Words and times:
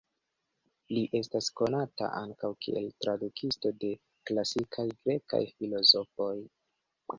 Li 0.95 1.01
estas 1.19 1.49
konata 1.61 2.07
ankaŭ 2.21 2.51
kiel 2.67 2.89
tradukisto 3.05 3.73
de 3.85 3.93
klasikaj 4.31 4.89
grekaj 4.97 5.45
filozofoj. 5.61 6.35